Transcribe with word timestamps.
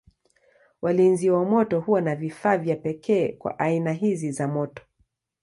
Walinzi 0.81 1.29
wa 1.29 1.45
moto 1.45 1.79
huwa 1.79 2.01
na 2.01 2.15
vifaa 2.15 2.57
vya 2.57 2.75
pekee 2.75 3.31
kwa 3.31 3.59
aina 3.59 3.93
hizi 3.93 4.31
za 4.31 4.47
moto. 4.47 4.83